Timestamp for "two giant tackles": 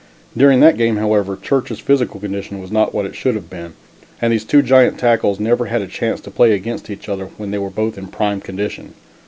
4.45-5.39